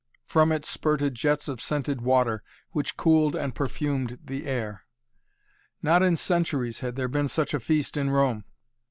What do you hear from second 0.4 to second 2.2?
it spurted jets of scented